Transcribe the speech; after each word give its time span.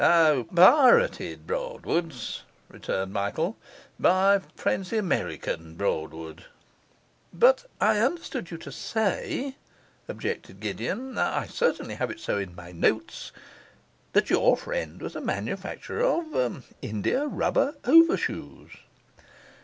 'O, 0.03 0.47
pirated 0.55 1.45
Broadwoods,' 1.45 2.41
returned 2.69 3.13
Michael. 3.13 3.55
'My 3.99 4.39
friend's 4.55 4.89
the 4.89 4.97
American 4.97 5.75
Broadwood.' 5.75 6.45
'But 7.31 7.65
I 7.79 7.99
understood 7.99 8.49
you 8.49 8.57
to 8.57 8.71
say,' 8.71 9.57
objected 10.07 10.59
Gideon, 10.59 11.19
'I 11.19 11.45
certainly 11.45 11.93
have 11.93 12.09
it 12.09 12.19
so 12.19 12.39
in 12.39 12.55
my 12.55 12.71
notes 12.71 13.31
that 14.13 14.31
your 14.31 14.57
friend 14.57 14.99
was 15.03 15.15
a 15.15 15.21
manufacturer 15.21 16.03
of 16.03 16.65
india 16.81 17.27
rubber 17.27 17.75
overshoes. 17.85 18.71